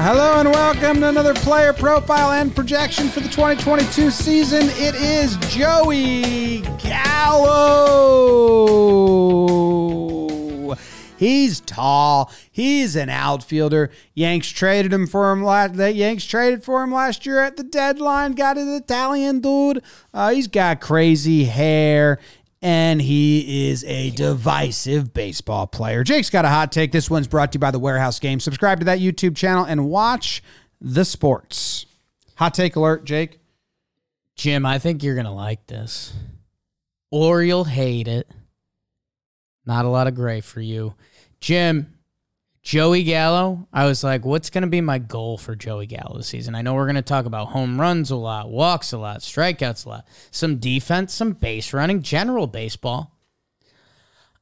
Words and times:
Hello 0.00 0.38
and 0.38 0.48
welcome 0.50 1.00
to 1.00 1.08
another 1.08 1.34
player 1.34 1.72
profile 1.72 2.30
and 2.30 2.54
projection 2.54 3.08
for 3.08 3.18
the 3.18 3.28
2022 3.28 4.12
season. 4.12 4.68
It 4.74 4.94
is 4.94 5.36
Joey 5.48 6.60
Gallo. 6.78 7.88
He's 11.16 11.58
tall. 11.58 12.30
He's 12.48 12.94
an 12.94 13.10
outfielder. 13.10 13.90
Yanks 14.14 14.50
traded 14.50 14.92
him 14.92 15.08
for 15.08 15.32
him 15.32 15.42
last. 15.42 15.74
The 15.74 15.92
Yanks 15.92 16.24
traded 16.24 16.62
for 16.62 16.84
him 16.84 16.92
last 16.92 17.26
year 17.26 17.40
at 17.40 17.56
the 17.56 17.64
deadline. 17.64 18.34
Got 18.34 18.56
an 18.56 18.68
Italian 18.68 19.40
dude. 19.40 19.82
Uh, 20.14 20.30
he's 20.30 20.46
got 20.46 20.80
crazy 20.80 21.46
hair 21.46 22.20
and 22.60 23.00
he 23.00 23.68
is 23.70 23.84
a 23.84 24.10
divisive 24.10 25.14
baseball 25.14 25.66
player. 25.66 26.02
Jake's 26.02 26.30
got 26.30 26.44
a 26.44 26.48
hot 26.48 26.72
take. 26.72 26.92
This 26.92 27.08
one's 27.08 27.28
brought 27.28 27.52
to 27.52 27.56
you 27.56 27.60
by 27.60 27.70
the 27.70 27.78
Warehouse 27.78 28.18
Game. 28.18 28.40
Subscribe 28.40 28.80
to 28.80 28.84
that 28.86 28.98
YouTube 28.98 29.36
channel 29.36 29.64
and 29.64 29.88
watch 29.88 30.42
the 30.80 31.04
sports. 31.04 31.86
Hot 32.36 32.54
take 32.54 32.76
alert, 32.76 33.04
Jake. 33.04 33.38
Jim, 34.34 34.64
I 34.64 34.78
think 34.78 35.02
you're 35.02 35.14
going 35.14 35.26
to 35.26 35.32
like 35.32 35.66
this. 35.66 36.12
Or 37.10 37.42
you'll 37.42 37.64
hate 37.64 38.08
it. 38.08 38.30
Not 39.66 39.84
a 39.84 39.88
lot 39.88 40.06
of 40.06 40.14
gray 40.14 40.40
for 40.40 40.60
you. 40.60 40.94
Jim, 41.40 41.97
Joey 42.68 43.02
Gallo, 43.02 43.66
I 43.72 43.86
was 43.86 44.04
like, 44.04 44.26
what's 44.26 44.50
going 44.50 44.60
to 44.60 44.68
be 44.68 44.82
my 44.82 44.98
goal 44.98 45.38
for 45.38 45.56
Joey 45.56 45.86
Gallo 45.86 46.18
this 46.18 46.26
season? 46.26 46.54
I 46.54 46.60
know 46.60 46.74
we're 46.74 46.84
going 46.84 46.96
to 46.96 47.02
talk 47.02 47.24
about 47.24 47.48
home 47.48 47.80
runs 47.80 48.10
a 48.10 48.16
lot, 48.16 48.50
walks 48.50 48.92
a 48.92 48.98
lot, 48.98 49.20
strikeouts 49.20 49.86
a 49.86 49.88
lot, 49.88 50.08
some 50.30 50.58
defense, 50.58 51.14
some 51.14 51.32
base 51.32 51.72
running, 51.72 52.02
general 52.02 52.46
baseball. 52.46 53.16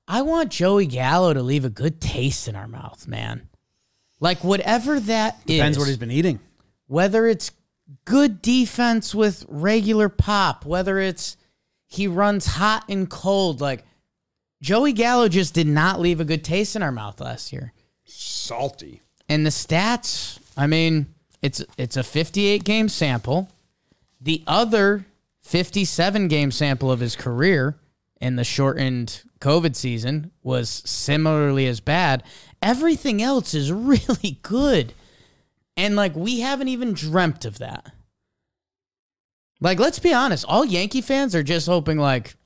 I 0.08 0.22
want 0.22 0.50
Joey 0.50 0.86
Gallo 0.86 1.34
to 1.34 1.41
leave 1.41 1.64
a 1.64 1.70
good 1.70 2.00
taste 2.00 2.48
in 2.48 2.56
our 2.56 2.66
mouth, 2.66 3.06
man. 3.06 3.48
Like 4.19 4.42
whatever 4.42 4.98
that 4.98 5.47
Depends 5.47 5.77
is, 5.77 5.80
what 5.80 5.86
he's 5.86 5.97
been 5.97 6.10
eating. 6.10 6.41
whether 6.88 7.28
it's 7.28 7.52
good 8.06 8.42
defense 8.42 9.14
with 9.14 9.47
regular 9.47 10.08
pop, 10.08 10.66
whether 10.66 10.98
it's 10.98 11.36
he 11.86 12.08
runs 12.08 12.44
hot 12.44 12.86
and 12.88 13.08
cold, 13.08 13.60
like 13.60 13.84
Joey 14.60 14.94
Gallo 14.94 15.28
just 15.28 15.54
did 15.54 15.69
not 15.69 16.00
leave 16.00 16.19
a 16.19 16.24
good 16.24 16.42
taste 16.42 16.74
in 16.74 16.82
our 16.82 16.91
mouth 16.91 17.20
last 17.20 17.52
year. 17.52 17.72
Salty. 18.07 19.03
And 19.29 19.45
the 19.45 19.51
stats, 19.51 20.39
I 20.57 20.67
mean, 20.67 21.07
it's 21.43 21.62
it's 21.77 21.97
a 21.97 22.03
58 22.03 22.65
game 22.65 22.89
sample. 22.89 23.49
The 24.21 24.43
other 24.47 25.05
57 25.43 26.29
game 26.29 26.51
sample 26.51 26.91
of 26.91 27.01
his 27.01 27.15
career 27.15 27.77
in 28.21 28.37
the 28.37 28.45
shortened 28.45 29.22
COVID 29.41 29.77
season 29.77 30.31
was 30.43 30.71
similarly 30.71 31.66
as 31.66 31.81
bad. 31.81 32.22
Everything 32.62 33.21
else 33.22 33.55
is 33.55 33.71
really 33.72 34.39
good. 34.43 34.95
And 35.77 35.95
like 35.97 36.16
we 36.16 36.41
haven't 36.41 36.69
even 36.69 36.95
dreamt 36.95 37.45
of 37.45 37.59
that. 37.59 37.93
Like 39.61 39.78
let's 39.78 39.99
be 39.99 40.15
honest, 40.15 40.45
all 40.49 40.65
Yankee 40.65 41.00
fans 41.00 41.34
are 41.34 41.43
just 41.43 41.66
hoping 41.66 41.99
like 41.99 42.37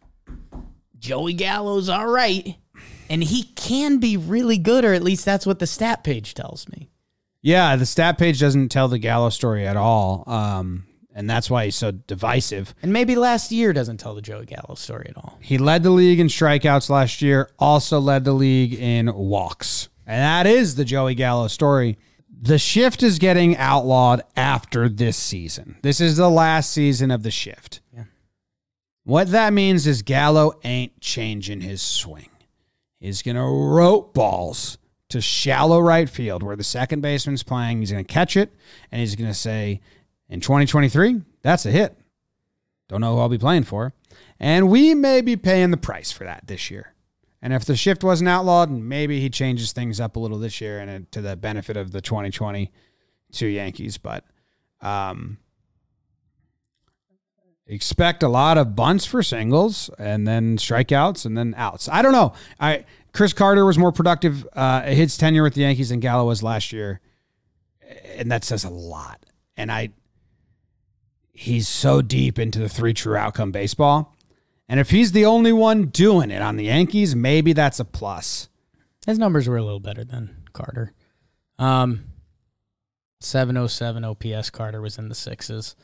Joey 0.99 1.33
Gallo's 1.33 1.89
all 1.89 2.09
right 2.09 2.57
and 3.11 3.25
he 3.25 3.43
can 3.43 3.99
be 3.99 4.17
really 4.17 4.57
good 4.57 4.85
or 4.85 4.95
at 4.95 5.03
least 5.03 5.25
that's 5.25 5.45
what 5.45 5.59
the 5.59 5.67
stat 5.67 6.05
page 6.05 6.33
tells 6.33 6.67
me. 6.69 6.89
Yeah, 7.43 7.77
the 7.77 7.85
stat 7.85 8.17
page 8.17 8.39
doesn't 8.39 8.69
tell 8.69 8.89
the 8.89 8.99
Gallo 8.99 9.31
story 9.31 9.67
at 9.67 9.77
all. 9.77 10.25
Um, 10.27 10.87
and 11.13 11.29
that's 11.29 11.51
why 11.51 11.65
he's 11.65 11.75
so 11.75 11.91
divisive. 11.91 12.73
And 12.83 12.93
maybe 12.93 13.17
last 13.17 13.51
year 13.51 13.73
doesn't 13.73 13.99
tell 13.99 14.15
the 14.15 14.23
Joey 14.23 14.47
Gallo 14.47 14.77
story 14.77 15.07
at 15.09 15.17
all. 15.17 15.39
He 15.41 15.59
led 15.59 15.83
the 15.83 15.91
league 15.91 16.21
in 16.21 16.29
strikeouts 16.29 16.89
last 16.89 17.21
year, 17.21 17.51
also 17.59 17.99
led 17.99 18.25
the 18.25 18.33
league 18.33 18.75
in 18.75 19.13
walks. 19.13 19.89
And 20.07 20.23
that 20.23 20.47
is 20.47 20.77
the 20.77 20.85
Joey 20.85 21.17
Gallo 21.17 21.49
story. 21.49 21.99
The 22.43 22.59
shift 22.59 23.03
is 23.03 23.19
getting 23.19 23.57
outlawed 23.57 24.23
after 24.37 24.89
this 24.89 25.17
season. 25.17 25.77
This 25.83 26.01
is 26.01 26.17
the 26.17 26.31
last 26.31 26.71
season 26.71 27.11
of 27.11 27.23
the 27.23 27.31
shift. 27.31 27.81
Yeah. 27.93 28.05
What 29.05 29.33
that 29.33 29.53
means 29.53 29.87
is 29.87 30.03
Gallo 30.03 30.53
ain't 30.63 31.01
changing 31.01 31.61
his 31.61 31.83
swing. 31.83 32.31
He's 33.01 33.23
going 33.23 33.37
to 33.37 33.43
rope 33.43 34.15
balls 34.15 34.79
to 35.09 35.21
shallow 35.21 35.81
right 35.81 36.09
field 36.09 36.43
where 36.43 36.55
the 36.57 36.63
second 36.63 37.01
baseman's 37.01 37.43
playing. 37.43 37.81
He's 37.81 37.91
going 37.91 38.05
to 38.05 38.13
catch 38.13 38.37
it 38.37 38.55
and 38.93 39.01
he's 39.01 39.17
going 39.17 39.31
to 39.31 39.35
say, 39.35 39.81
in 40.29 40.41
2023, 40.41 41.23
that's 41.43 41.67
a 41.67 41.71
hit. 41.71 41.97
Don't 42.89 43.01
know 43.01 43.15
who 43.15 43.21
I'll 43.21 43.29
be 43.29 43.39
playing 43.39 43.65
for. 43.65 43.93
And 44.39 44.69
we 44.69 44.95
may 44.95 45.21
be 45.21 45.37
paying 45.37 45.71
the 45.71 45.77
price 45.77 46.13
for 46.13 46.25
that 46.25 46.47
this 46.47 46.71
year. 46.71 46.95
And 47.43 47.53
if 47.53 47.65
the 47.65 47.75
shift 47.75 48.05
wasn't 48.05 48.29
outlawed, 48.29 48.71
maybe 48.71 49.21
he 49.21 49.31
changes 49.31 49.73
things 49.73 49.99
up 49.99 50.17
a 50.17 50.21
little 50.21 50.39
this 50.39 50.61
year 50.61 50.79
and 50.79 50.91
it- 50.91 51.13
to 51.13 51.23
the 51.23 51.37
benefit 51.37 51.77
of 51.77 51.91
the 51.91 52.01
2022 52.01 53.47
Yankees. 53.47 53.97
But 53.99 54.25
um, 54.83 55.39
expect 57.71 58.25
a 58.25 58.29
lot 58.29 58.59
of 58.59 58.75
bunts 58.75 59.07
for 59.07 59.23
singles 59.23 59.91
and 59.97 60.27
then 60.27 60.57
strikeouts 60.57 61.25
and 61.25 61.39
then 61.39 61.55
outs. 61.57 61.89
I 61.89 62.03
don't 62.03 62.13
know. 62.13 62.33
I 62.59 62.85
Chris 63.13 63.33
Carter 63.33 63.65
was 63.65 63.79
more 63.79 63.93
productive 63.93 64.47
uh, 64.53 64.83
his 64.83 65.17
tenure 65.17 65.43
with 65.43 65.55
the 65.55 65.63
Yankees 65.63 65.89
than 65.91 66.01
Gallo 66.01 66.27
was 66.27 66.43
last 66.43 66.73
year, 66.73 67.01
and 68.17 68.31
that 68.31 68.45
says 68.45 68.65
a 68.65 68.71
lot. 68.71 69.25
And 69.57 69.71
I, 69.71 69.91
he's 71.33 71.69
so 71.69 72.03
deep 72.03 72.39
into 72.39 72.59
the 72.59 72.69
three 72.69 72.95
true 72.95 73.17
outcome 73.17 73.53
baseball, 73.53 74.17
and 74.69 74.79
if 74.81 74.91
he's 74.91 75.13
the 75.13 75.27
only 75.27 75.53
one 75.53 75.87
doing 75.87 76.31
it 76.31 76.43
on 76.43 76.57
the 76.57 76.65
Yankees, 76.65 77.17
maybe 77.17 77.53
that's 77.53 77.81
a 77.81 77.85
plus. 77.85 78.49
His 79.07 79.19
numbers 79.19 79.49
were 79.49 79.57
a 79.57 79.63
little 79.63 79.81
better 79.81 80.05
than 80.05 80.45
Carter. 80.53 80.93
Um, 81.59 82.05
707 83.21 84.05
OPS 84.05 84.51
Carter 84.51 84.81
was 84.81 84.99
in 84.99 85.09
the 85.09 85.15
sixes. 85.15 85.77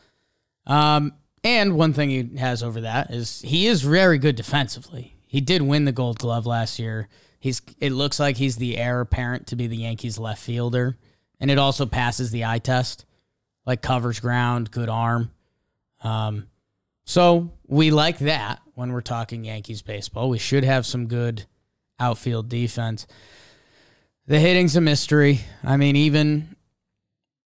Um, 0.66 1.12
and 1.46 1.76
one 1.76 1.92
thing 1.92 2.10
he 2.10 2.36
has 2.38 2.60
over 2.60 2.80
that 2.80 3.12
is 3.12 3.40
he 3.42 3.68
is 3.68 3.82
very 3.82 4.18
good 4.18 4.34
defensively. 4.34 5.14
He 5.26 5.40
did 5.40 5.62
win 5.62 5.84
the 5.84 5.92
Gold 5.92 6.18
Glove 6.18 6.44
last 6.44 6.80
year. 6.80 7.08
He's 7.38 7.62
it 7.78 7.92
looks 7.92 8.18
like 8.18 8.36
he's 8.36 8.56
the 8.56 8.76
heir 8.76 9.00
apparent 9.00 9.46
to 9.48 9.56
be 9.56 9.68
the 9.68 9.76
Yankees 9.76 10.18
left 10.18 10.42
fielder, 10.42 10.96
and 11.38 11.48
it 11.48 11.56
also 11.58 11.86
passes 11.86 12.32
the 12.32 12.44
eye 12.44 12.58
test, 12.58 13.04
like 13.64 13.80
covers 13.80 14.18
ground, 14.18 14.72
good 14.72 14.88
arm. 14.88 15.30
Um, 16.02 16.48
so 17.04 17.52
we 17.68 17.92
like 17.92 18.18
that 18.18 18.60
when 18.74 18.92
we're 18.92 19.00
talking 19.00 19.44
Yankees 19.44 19.82
baseball. 19.82 20.28
We 20.28 20.38
should 20.38 20.64
have 20.64 20.84
some 20.84 21.06
good 21.06 21.46
outfield 22.00 22.48
defense. 22.48 23.06
The 24.26 24.40
hitting's 24.40 24.74
a 24.74 24.80
mystery. 24.80 25.42
I 25.62 25.76
mean, 25.76 25.94
even 25.94 26.55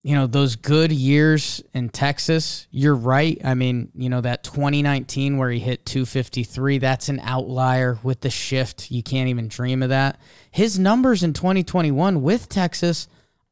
you 0.06 0.14
know 0.14 0.28
those 0.28 0.56
good 0.56 0.92
years 0.92 1.64
in 1.74 1.90
Texas. 1.90 2.68
You're 2.70 2.94
right. 2.94 3.42
I 3.44 3.56
mean, 3.56 3.90
you 3.96 4.08
know 4.08 4.22
that 4.22 4.44
2019 4.44 5.40
where 5.40 5.50
he 5.50 5.58
hit 5.58 5.84
253. 5.84 6.78
That's 6.78 7.10
an 7.10 7.20
outlier 7.22 7.98
with 8.04 8.22
the 8.22 8.30
shift. 8.30 8.92
You 8.92 9.02
can't 9.02 9.30
even 9.30 9.48
dream 9.48 9.82
of 9.82 9.90
that. 9.90 10.22
His 10.52 10.78
numbers 10.78 11.24
in 11.24 11.34
2021 11.34 12.22
with 12.22 12.48
Texas, 12.50 13.08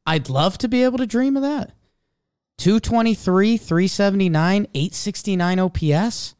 I'd 0.06 0.28
love 0.28 0.56
to 0.58 0.68
be 0.68 0.84
able 0.84 0.98
to 0.98 1.06
dream 1.06 1.36
of 1.36 1.42
that. 1.42 1.72
223, 2.58 3.56
379, 3.56 4.68
869 4.72 5.58
OPS. 5.58 6.36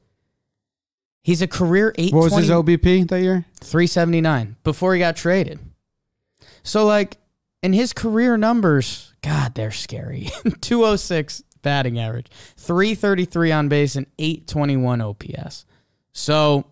He's 1.24 1.42
a 1.42 1.48
career 1.48 1.92
820. 1.98 2.12
What 2.12 2.24
was 2.24 2.36
his 2.36 2.50
OBP 2.50 3.08
that 3.08 3.20
year? 3.20 3.46
379 3.60 4.54
before 4.62 4.94
he 4.94 5.00
got 5.00 5.16
traded. 5.16 5.58
So 6.62 6.86
like 6.86 7.16
in 7.64 7.72
his 7.72 7.92
career 7.92 8.36
numbers, 8.36 9.13
God, 9.24 9.54
they're 9.54 9.70
scary. 9.70 10.28
206 10.60 11.42
batting 11.62 11.98
average, 11.98 12.26
333 12.56 13.52
on 13.52 13.68
base, 13.68 13.96
and 13.96 14.06
821 14.18 15.00
OPS. 15.00 15.64
So 16.12 16.66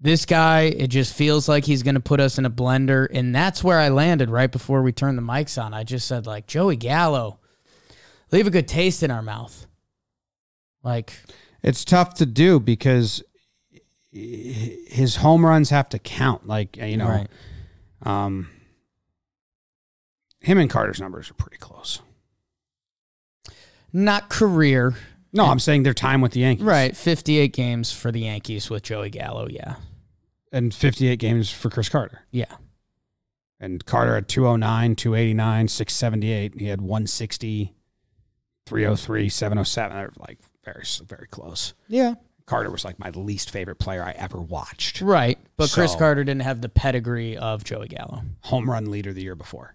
this 0.00 0.26
guy, 0.26 0.62
it 0.62 0.88
just 0.88 1.14
feels 1.14 1.48
like 1.48 1.64
he's 1.64 1.82
going 1.82 1.94
to 1.94 2.00
put 2.00 2.20
us 2.20 2.38
in 2.38 2.44
a 2.44 2.50
blender. 2.50 3.06
And 3.12 3.34
that's 3.34 3.62
where 3.62 3.78
I 3.78 3.88
landed 3.88 4.30
right 4.30 4.50
before 4.50 4.82
we 4.82 4.92
turned 4.92 5.16
the 5.16 5.22
mics 5.22 5.62
on. 5.62 5.74
I 5.74 5.84
just 5.84 6.08
said, 6.08 6.26
like, 6.26 6.46
Joey 6.46 6.76
Gallo, 6.76 7.38
leave 8.32 8.46
a 8.46 8.50
good 8.50 8.68
taste 8.68 9.02
in 9.02 9.10
our 9.10 9.22
mouth. 9.22 9.66
Like, 10.82 11.12
It's 11.62 11.84
tough 11.84 12.14
to 12.14 12.26
do 12.26 12.58
because 12.58 13.22
his 14.10 15.16
home 15.16 15.44
runs 15.44 15.70
have 15.70 15.88
to 15.90 15.98
count. 15.98 16.46
Like 16.46 16.76
you 16.76 16.96
know, 16.96 17.08
right. 17.08 17.28
um, 18.02 18.48
him 20.40 20.58
and 20.58 20.70
Carter's 20.70 21.00
numbers 21.00 21.30
are 21.30 21.34
pretty 21.34 21.56
close. 21.58 22.00
Not 23.92 24.28
career. 24.28 24.94
No, 25.32 25.46
I'm 25.46 25.58
saying 25.58 25.82
their 25.82 25.94
time 25.94 26.20
with 26.20 26.32
the 26.32 26.40
Yankees. 26.40 26.64
Right. 26.64 26.96
58 26.96 27.52
games 27.52 27.92
for 27.92 28.10
the 28.10 28.20
Yankees 28.20 28.70
with 28.70 28.82
Joey 28.82 29.10
Gallo. 29.10 29.46
Yeah. 29.48 29.76
And 30.52 30.74
58 30.74 31.18
games 31.18 31.50
for 31.50 31.68
Chris 31.70 31.88
Carter. 31.88 32.22
Yeah. 32.30 32.52
And 33.60 33.84
Carter 33.84 34.16
at 34.16 34.28
209, 34.28 34.94
289, 34.96 35.68
678. 35.68 36.60
He 36.60 36.66
had 36.68 36.80
160, 36.80 37.74
303, 38.66 39.28
707. 39.28 39.96
They're 39.96 40.12
like 40.18 40.38
very, 40.64 40.84
very 41.06 41.26
close. 41.26 41.74
Yeah. 41.88 42.14
Carter 42.46 42.70
was 42.70 42.84
like 42.84 42.98
my 42.98 43.10
least 43.10 43.50
favorite 43.50 43.76
player 43.78 44.02
I 44.02 44.12
ever 44.12 44.38
watched. 44.40 45.02
Right. 45.02 45.38
But 45.58 45.70
Chris 45.70 45.92
So- 45.92 45.98
Carter 45.98 46.24
didn't 46.24 46.42
have 46.42 46.62
the 46.62 46.68
pedigree 46.70 47.36
of 47.36 47.64
Joey 47.64 47.88
Gallo. 47.88 48.22
Home 48.44 48.70
run 48.70 48.90
leader 48.90 49.12
the 49.12 49.22
year 49.22 49.34
before. 49.34 49.74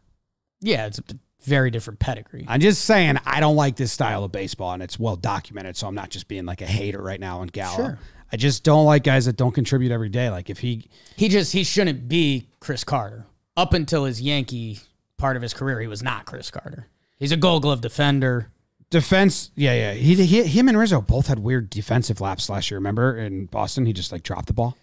Yeah. 0.63 0.87
It's 0.87 0.99
a 0.99 1.03
very 1.43 1.69
different 1.69 1.99
pedigree. 1.99 2.45
I'm 2.47 2.61
just 2.61 2.85
saying 2.85 3.17
I 3.25 3.39
don't 3.39 3.55
like 3.57 3.75
this 3.75 3.91
style 3.91 4.23
of 4.23 4.31
baseball, 4.31 4.71
and 4.73 4.81
it's 4.81 4.97
well 4.97 5.17
documented. 5.17 5.75
So 5.77 5.87
I'm 5.87 5.95
not 5.95 6.09
just 6.09 6.27
being 6.27 6.45
like 6.45 6.61
a 6.61 6.65
hater 6.65 7.01
right 7.01 7.19
now 7.19 7.41
on 7.41 7.47
Gallo. 7.47 7.75
Sure. 7.75 7.99
I 8.31 8.37
just 8.37 8.63
don't 8.63 8.85
like 8.85 9.03
guys 9.03 9.25
that 9.25 9.35
don't 9.35 9.51
contribute 9.51 9.91
every 9.91 10.09
day. 10.09 10.29
Like 10.29 10.49
if 10.49 10.59
he, 10.59 10.89
He 11.17 11.27
just, 11.29 11.53
he 11.53 11.63
shouldn't 11.63 12.07
be 12.07 12.47
Chris 12.59 12.83
Carter. 12.83 13.25
Up 13.55 13.73
until 13.73 14.05
his 14.05 14.19
Yankee 14.21 14.79
part 15.17 15.35
of 15.35 15.43
his 15.43 15.53
career, 15.53 15.79
he 15.79 15.85
was 15.87 16.01
not 16.01 16.25
Chris 16.25 16.49
Carter. 16.49 16.87
He's 17.19 17.31
a 17.31 17.37
gold 17.37 17.61
glove 17.61 17.81
defender. 17.81 18.49
defense, 18.89 19.51
yeah, 19.55 19.73
yeah. 19.73 19.93
He, 19.93 20.15
he, 20.25 20.43
him 20.43 20.67
and 20.67 20.77
Rizzo 20.77 21.01
both 21.01 21.27
had 21.27 21.39
weird 21.39 21.69
defensive 21.69 22.21
laps 22.21 22.49
last 22.49 22.71
year. 22.71 22.79
Remember 22.79 23.17
in 23.17 23.45
Boston, 23.45 23.85
he 23.85 23.93
just 23.93 24.11
like 24.11 24.23
dropped 24.23 24.47
the 24.47 24.53
ball. 24.53 24.75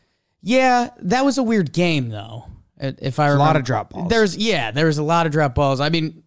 Yeah, 0.43 0.91
that 0.99 1.25
was 1.25 1.37
a 1.39 1.43
weird 1.43 1.73
game 1.73 2.11
though. 2.11 2.45
If 2.81 3.19
I 3.19 3.27
remember, 3.27 3.43
a 3.43 3.47
lot 3.47 3.57
of 3.57 3.65
drop 3.65 3.91
balls. 3.91 4.09
There's 4.09 4.37
yeah, 4.37 4.71
there 4.71 4.87
was 4.87 4.99
a 4.99 5.03
lot 5.03 5.27
of 5.27 5.33
drop 5.33 5.55
balls. 5.55 5.81
I 5.81 5.91
mean, 5.91 6.23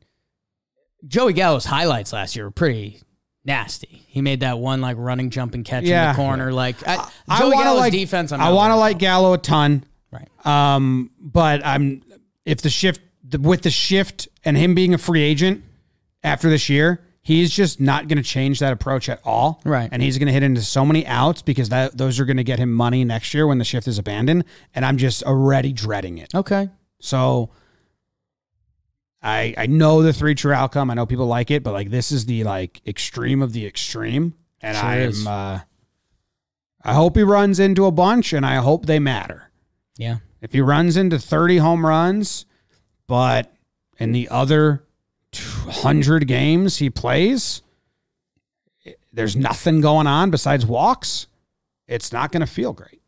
Joey 1.07 1.33
Gallo's 1.33 1.65
highlights 1.65 2.13
last 2.13 2.35
year 2.35 2.45
were 2.45 2.51
pretty 2.51 3.01
nasty. 3.43 4.05
He 4.07 4.21
made 4.21 4.41
that 4.41 4.59
one 4.59 4.79
like 4.79 4.97
running 4.99 5.29
jump 5.29 5.55
and 5.55 5.65
catch 5.65 5.83
in 5.83 5.89
the 5.89 6.13
corner. 6.15 6.51
Like 6.53 6.87
I, 6.87 7.09
I 7.27 7.39
Joey 7.39 7.51
Gallo's 7.51 7.79
like 7.79 7.91
defense. 7.91 8.31
I 8.31 8.51
want 8.51 8.71
to 8.71 8.75
like 8.75 8.99
Gallo 8.99 9.33
a 9.33 9.37
ton. 9.37 9.83
right. 10.11 10.29
Um, 10.45 11.11
but 11.19 11.65
I'm 11.65 12.03
if 12.45 12.61
the 12.61 12.69
shift 12.69 13.01
the, 13.23 13.39
with 13.39 13.63
the 13.63 13.71
shift 13.71 14.27
and 14.43 14.55
him 14.55 14.75
being 14.75 14.93
a 14.93 14.97
free 14.97 15.23
agent 15.23 15.63
after 16.23 16.49
this 16.49 16.69
year, 16.69 17.01
he's 17.23 17.51
just 17.51 17.79
not 17.79 18.07
going 18.07 18.17
to 18.17 18.23
change 18.23 18.59
that 18.59 18.73
approach 18.73 19.09
at 19.09 19.19
all. 19.23 19.61
Right. 19.65 19.89
and 19.91 20.01
he's 20.01 20.17
going 20.17 20.27
to 20.27 20.33
hit 20.33 20.43
into 20.43 20.61
so 20.61 20.85
many 20.85 21.07
outs 21.07 21.41
because 21.41 21.69
that 21.69 21.97
those 21.97 22.19
are 22.19 22.25
going 22.25 22.37
to 22.37 22.43
get 22.43 22.59
him 22.59 22.71
money 22.71 23.03
next 23.03 23.33
year 23.33 23.47
when 23.47 23.57
the 23.57 23.65
shift 23.65 23.87
is 23.87 23.97
abandoned. 23.97 24.43
And 24.75 24.85
I'm 24.85 24.97
just 24.97 25.23
already 25.23 25.73
dreading 25.73 26.19
it. 26.19 26.35
Okay. 26.35 26.69
So. 26.99 27.49
I, 29.25 29.53
I 29.57 29.67
know 29.67 30.01
the 30.01 30.11
three 30.11 30.35
true 30.35 30.51
outcome. 30.51 30.91
I 30.91 30.95
know 30.95 31.05
people 31.05 31.27
like 31.27 31.49
it, 31.49 31.63
but 31.63 31.71
like 31.71 31.89
this 31.89 32.11
is 32.11 32.25
the 32.25 32.43
like 32.43 32.81
extreme 32.85 33.41
of 33.41 33.53
the 33.53 33.65
extreme, 33.65 34.33
and 34.61 34.75
Sure 34.75 34.85
I 34.85 34.95
am 34.97 35.27
Uh, 35.27 35.59
I 36.83 36.93
hope 36.93 37.15
he 37.15 37.23
runs 37.23 37.57
into 37.57 37.85
a 37.85 37.91
bunch, 37.91 38.33
and 38.33 38.45
I 38.45 38.55
hope 38.55 38.85
they 38.85 38.99
matter. 38.99 39.49
Yeah. 39.95 40.17
If 40.41 40.51
he 40.51 40.59
runs 40.59 40.97
into 40.97 41.19
30 41.19 41.59
home 41.59 41.85
runs, 41.85 42.45
but 43.07 43.49
in 43.97 44.11
the 44.11 44.27
other 44.27 44.83
200 45.33 46.27
games 46.27 46.77
he 46.77 46.89
plays, 46.89 47.61
there's 49.11 49.35
nothing 49.35 49.81
going 49.81 50.07
on 50.07 50.31
besides 50.31 50.65
walks, 50.65 51.27
it's 51.87 52.11
not 52.11 52.31
going 52.31 52.41
to 52.41 52.47
feel 52.47 52.73
great. 52.73 53.01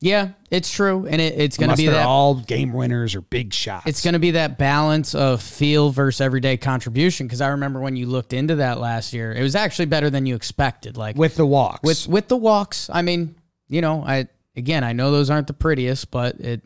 Yeah, 0.00 0.32
it's 0.50 0.70
true, 0.70 1.06
and 1.08 1.18
it, 1.18 1.38
it's 1.38 1.56
going 1.56 1.70
to 1.70 1.76
be 1.76 1.86
that. 1.86 2.04
all 2.04 2.34
game 2.34 2.74
winners 2.74 3.14
or 3.14 3.22
big 3.22 3.54
shots. 3.54 3.86
it's 3.86 4.04
going 4.04 4.12
to 4.12 4.18
be 4.18 4.32
that 4.32 4.58
balance 4.58 5.14
of 5.14 5.40
feel 5.40 5.88
versus 5.90 6.20
everyday 6.20 6.58
contribution. 6.58 7.26
Because 7.26 7.40
I 7.40 7.48
remember 7.48 7.80
when 7.80 7.96
you 7.96 8.04
looked 8.04 8.34
into 8.34 8.56
that 8.56 8.80
last 8.80 9.14
year, 9.14 9.32
it 9.32 9.40
was 9.40 9.54
actually 9.54 9.86
better 9.86 10.10
than 10.10 10.26
you 10.26 10.34
expected. 10.34 10.98
Like 10.98 11.16
with 11.16 11.36
the 11.36 11.46
walks. 11.46 11.80
with 11.82 12.06
with 12.06 12.28
the 12.28 12.36
walks. 12.36 12.90
I 12.92 13.00
mean, 13.00 13.36
you 13.68 13.80
know, 13.80 14.04
I 14.04 14.28
again, 14.54 14.84
I 14.84 14.92
know 14.92 15.10
those 15.10 15.30
aren't 15.30 15.46
the 15.46 15.54
prettiest, 15.54 16.10
but 16.10 16.38
it 16.38 16.60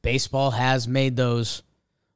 baseball 0.00 0.52
has 0.52 0.88
made 0.88 1.14
those 1.14 1.62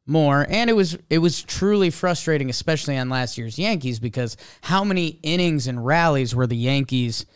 more, 0.07 0.47
and 0.49 0.69
it 0.69 0.73
was 0.75 0.99
it 1.09 1.19
was 1.19 1.43
truly 1.43 1.91
frustrating, 1.91 2.51
especially 2.51 2.97
on 2.99 3.09
last 3.09 3.39
year's 3.39 3.59
Yankees, 3.59 4.01
because 4.01 4.37
how 4.63 4.85
many 4.85 5.19
innings 5.23 5.67
and 5.67 5.85
rallies 5.85 6.35
were 6.35 6.47
the 6.47 6.57
Yankees? 6.57 7.27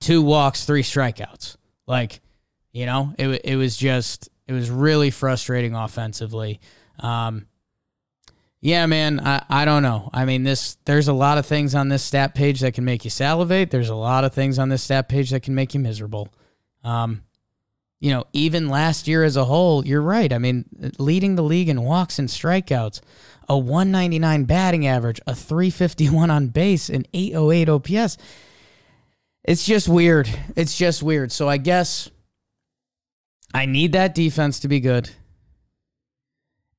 Two 0.00 0.22
walks, 0.22 0.64
three 0.64 0.82
strikeouts. 0.82 1.56
Like, 1.86 2.20
you 2.72 2.86
know, 2.86 3.14
it 3.18 3.42
it 3.44 3.56
was 3.56 3.76
just 3.76 4.28
it 4.46 4.52
was 4.52 4.70
really 4.70 5.10
frustrating 5.10 5.74
offensively. 5.74 6.60
Um, 6.98 7.46
yeah, 8.62 8.84
man, 8.86 9.20
I, 9.20 9.44
I 9.48 9.64
don't 9.64 9.82
know. 9.82 10.10
I 10.12 10.24
mean, 10.24 10.42
this 10.42 10.76
there's 10.84 11.08
a 11.08 11.12
lot 11.12 11.38
of 11.38 11.46
things 11.46 11.74
on 11.74 11.88
this 11.88 12.02
stat 12.02 12.34
page 12.34 12.60
that 12.60 12.74
can 12.74 12.84
make 12.84 13.04
you 13.04 13.10
salivate. 13.10 13.70
There's 13.70 13.88
a 13.88 13.94
lot 13.94 14.24
of 14.24 14.34
things 14.34 14.58
on 14.58 14.68
this 14.68 14.82
stat 14.82 15.08
page 15.08 15.30
that 15.30 15.42
can 15.42 15.54
make 15.54 15.74
you 15.74 15.80
miserable. 15.80 16.28
Um, 16.84 17.22
you 18.00 18.10
know, 18.10 18.24
even 18.32 18.68
last 18.68 19.06
year 19.06 19.22
as 19.24 19.36
a 19.36 19.44
whole, 19.44 19.86
you're 19.86 20.00
right. 20.00 20.32
I 20.32 20.38
mean, 20.38 20.64
leading 20.98 21.36
the 21.36 21.42
league 21.42 21.68
in 21.68 21.82
walks 21.82 22.18
and 22.18 22.28
strikeouts, 22.28 23.00
a 23.48 23.58
199 23.58 24.44
batting 24.44 24.86
average, 24.86 25.20
a 25.26 25.34
351 25.34 26.30
on 26.30 26.48
base, 26.48 26.88
an 26.88 27.06
808 27.12 27.68
OPS. 27.68 28.16
It's 29.44 29.66
just 29.66 29.88
weird. 29.88 30.28
It's 30.56 30.76
just 30.76 31.02
weird. 31.02 31.30
So 31.30 31.48
I 31.48 31.58
guess 31.58 32.10
I 33.52 33.66
need 33.66 33.92
that 33.92 34.14
defense 34.14 34.60
to 34.60 34.68
be 34.68 34.80
good. 34.80 35.10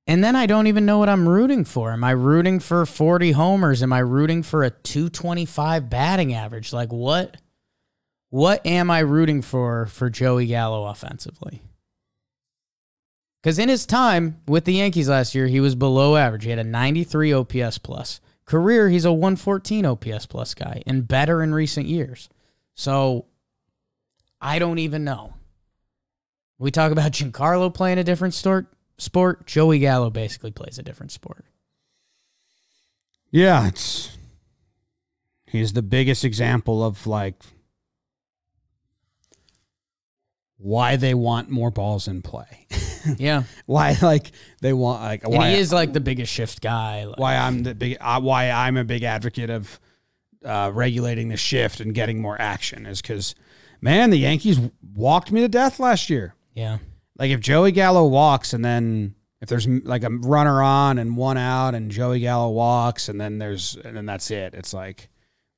And 0.08 0.24
then 0.24 0.36
I 0.36 0.48
don't 0.48 0.68
even 0.68 0.86
know 0.86 0.98
what 0.98 1.10
I'm 1.10 1.30
rooting 1.30 1.66
for. 1.66 1.92
Am 1.92 2.04
I 2.04 2.12
rooting 2.12 2.60
for 2.60 2.86
40 2.86 3.34
homers? 3.34 3.84
Am 3.84 3.94
I 3.94 4.00
rooting 4.00 4.42
for 4.42 4.64
a 4.64 4.72
225 4.72 5.90
batting 5.90 6.34
average? 6.34 6.74
Like 6.74 6.92
what 6.92 7.38
what 8.31 8.66
am 8.66 8.89
I 8.89 9.00
rooting 9.00 9.42
for 9.42 9.86
for 9.86 10.10
Joey 10.10 10.48
Gallo 10.48 10.86
offensively? 10.88 11.62
Cuz 13.44 13.60
in 13.60 13.69
his 13.69 13.86
time 13.86 14.39
with 14.48 14.66
the 14.66 14.74
Yankees 14.74 15.10
last 15.10 15.36
year, 15.36 15.48
he 15.48 15.60
was 15.60 15.75
below 15.75 16.16
average. 16.16 16.45
He 16.45 16.50
had 16.50 16.60
a 16.60 16.63
93 16.63 17.33
OPS 17.33 17.78
plus. 17.78 18.22
Career, 18.45 18.89
he's 18.89 19.06
a 19.06 19.12
114 19.12 19.86
OPS 19.86 20.25
plus 20.25 20.53
guy 20.53 20.82
and 20.88 21.08
better 21.08 21.44
in 21.44 21.53
recent 21.53 21.88
years. 21.88 22.29
So 22.74 23.25
I 24.39 24.60
don't 24.60 24.79
even 24.79 25.03
know. 25.03 25.34
We 26.58 26.72
talk 26.72 26.91
about 26.91 27.12
Giancarlo 27.13 27.74
playing 27.74 27.98
a 27.98 28.03
different 28.03 28.34
sport. 28.34 28.67
Sport. 28.98 29.46
Joey 29.46 29.79
Gallo 29.79 30.10
basically 30.10 30.51
plays 30.51 30.77
a 30.77 30.84
different 30.84 31.12
sport. 31.12 31.44
yeah, 33.32 33.67
it's 33.67 34.17
he's 35.48 35.74
the 35.74 35.82
biggest 35.82 36.24
example 36.24 36.84
of 36.84 37.08
like 37.08 37.36
why 40.62 40.96
they 40.96 41.13
want 41.13 41.50
more 41.50 41.72
balls 41.72 42.08
in 42.08 42.22
play. 42.22 42.68
Yeah, 43.18 43.46
why 43.65 43.98
like 44.00 44.32
they 44.62 44.74
want 44.74 45.01
like 45.01 45.24
and 45.24 45.34
why 45.34 45.50
he 45.50 45.56
is 45.58 45.74
like 45.74 45.91
the 45.91 46.00
biggest 46.00 46.32
shift 46.32 46.62
guy. 46.62 47.06
Like, 47.06 47.18
why 47.18 47.36
I'm 47.36 47.63
the 47.63 47.74
big 47.74 47.98
uh, 48.00 48.22
why 48.22 48.51
I'm 48.51 48.77
a 48.77 48.84
big 48.84 49.01
advocate 49.01 49.50
of 49.50 49.80
uh, 50.46 50.70
regulating 50.72 51.30
the 51.30 51.36
shift 51.36 51.80
and 51.80 51.96
getting 51.96 52.22
more 52.22 52.39
action 52.39 52.86
is 52.86 53.01
because 53.01 53.34
man 53.82 54.12
the 54.12 54.20
Yankees 54.20 54.60
walked 54.94 55.32
me 55.32 55.41
to 55.41 55.48
death 55.48 55.80
last 55.80 56.12
year. 56.12 56.36
Yeah, 56.53 56.77
Like 57.18 57.32
if 57.32 57.39
Joey 57.39 57.72
Gallo 57.72 58.06
walks 58.06 58.53
and 58.53 58.63
then 58.63 59.15
if 59.41 59.50
there's 59.50 59.68
like 59.68 60.03
a 60.03 60.10
runner 60.12 60.62
on 60.62 61.00
and 61.00 61.18
one 61.18 61.38
out 61.38 61.74
and 61.74 61.89
Joey 61.89 62.20
Gallo 62.20 62.51
walks 62.51 63.10
and 63.10 63.20
then 63.20 63.39
there's 63.39 63.77
and 63.84 63.98
then 63.98 64.06
that's 64.06 64.30
it. 64.30 64.53
It's 64.53 64.75
like 64.75 65.10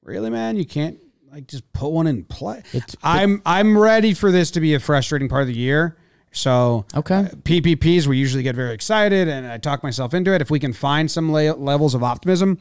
really 0.02 0.30
man 0.30 0.56
you 0.56 0.66
can't 0.66 0.98
like 1.34 1.48
just 1.48 1.72
put 1.74 1.90
one 1.90 2.08
in 2.08 2.24
play. 2.24 2.60
It's- 2.74 2.96
I'm 3.04 3.42
I'm 3.46 3.78
ready 3.78 4.14
for 4.14 4.32
this 4.32 4.52
to 4.52 4.60
be 4.60 4.74
a 4.76 4.80
frustrating 4.80 5.28
part 5.30 5.42
of 5.42 5.48
the 5.48 5.58
year. 5.58 5.98
So 6.32 6.86
Okay. 6.96 7.28
PPPs 7.44 8.08
we 8.08 8.18
usually 8.18 8.44
get 8.44 8.56
very 8.56 8.74
excited 8.74 9.28
and 9.28 9.46
I 9.48 9.58
talk 9.58 9.84
myself 9.84 10.14
into 10.14 10.34
it 10.34 10.42
if 10.42 10.50
we 10.50 10.60
can 10.60 10.74
find 10.74 11.10
some 11.10 11.32
la- 11.32 11.54
levels 11.54 11.96
of 11.96 12.04
optimism. 12.04 12.60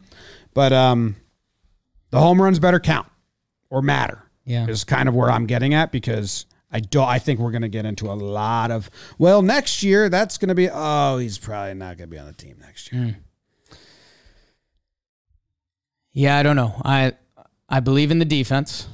But 0.54 0.72
um 0.72 1.16
the 2.10 2.18
home 2.20 2.40
runs 2.40 2.58
better 2.58 2.80
count 2.80 3.08
or 3.70 3.80
matter 3.82 4.22
yeah. 4.44 4.66
is 4.66 4.84
kind 4.84 5.08
of 5.08 5.14
where 5.14 5.30
I'm 5.30 5.46
getting 5.46 5.72
at 5.74 5.92
because 5.92 6.46
I 6.74 6.80
don't. 6.80 7.06
I 7.06 7.18
think 7.18 7.38
we're 7.38 7.50
going 7.50 7.62
to 7.62 7.68
get 7.68 7.84
into 7.84 8.10
a 8.10 8.14
lot 8.14 8.70
of. 8.70 8.88
Well, 9.18 9.42
next 9.42 9.82
year 9.82 10.08
that's 10.08 10.38
going 10.38 10.48
to 10.48 10.54
be. 10.54 10.70
Oh, 10.72 11.18
he's 11.18 11.36
probably 11.36 11.74
not 11.74 11.98
going 11.98 12.08
to 12.08 12.14
be 12.14 12.18
on 12.18 12.26
the 12.26 12.32
team 12.32 12.56
next 12.62 12.90
year. 12.90 13.18
Yeah, 16.12 16.36
I 16.38 16.42
don't 16.42 16.56
know. 16.56 16.80
I 16.84 17.12
I 17.72 17.80
believe 17.80 18.10
in 18.10 18.18
the 18.18 18.26
defense. 18.26 18.86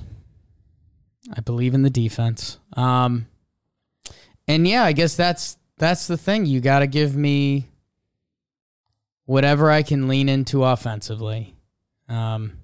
I 1.36 1.40
believe 1.40 1.74
in 1.74 1.82
the 1.82 1.90
defense. 1.90 2.58
Um, 2.74 3.26
and 4.46 4.66
yeah, 4.66 4.84
I 4.84 4.92
guess 4.92 5.16
that's 5.16 5.58
that's 5.78 6.06
the 6.06 6.16
thing. 6.16 6.46
You 6.46 6.60
got 6.60 6.78
to 6.78 6.86
give 6.86 7.16
me 7.16 7.68
whatever 9.24 9.68
I 9.68 9.82
can 9.82 10.06
lean 10.06 10.28
into 10.28 10.62
offensively. 10.62 11.56
Um, 12.08 12.60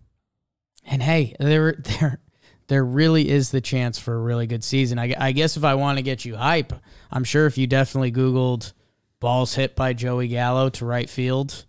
and 0.86 1.02
hey, 1.02 1.34
there 1.40 1.72
there 1.98 2.20
there 2.68 2.84
really 2.84 3.28
is 3.28 3.50
the 3.50 3.60
chance 3.60 3.98
for 3.98 4.14
a 4.14 4.20
really 4.20 4.46
good 4.46 4.62
season. 4.62 5.00
I, 5.00 5.14
I 5.18 5.32
guess 5.32 5.56
if 5.56 5.64
I 5.64 5.74
want 5.74 5.98
to 5.98 6.02
get 6.02 6.24
you 6.24 6.36
hype, 6.36 6.72
I'm 7.10 7.24
sure 7.24 7.46
if 7.46 7.58
you 7.58 7.66
definitely 7.66 8.12
Googled 8.12 8.72
balls 9.18 9.56
hit 9.56 9.74
by 9.74 9.94
Joey 9.94 10.28
Gallo 10.28 10.68
to 10.70 10.86
right 10.86 11.10
field 11.10 11.64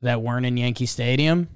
that 0.00 0.22
weren't 0.22 0.46
in 0.46 0.56
Yankee 0.56 0.86
Stadium. 0.86 1.48